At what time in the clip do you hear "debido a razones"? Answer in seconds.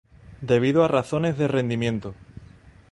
0.41-1.37